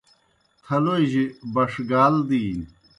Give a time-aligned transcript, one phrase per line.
[0.63, 1.23] تھلوئی جیْ
[1.53, 2.65] بݜگال دِینیْ۔